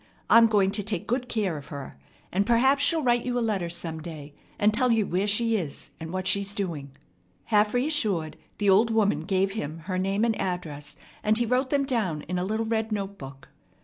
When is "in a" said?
12.23-12.43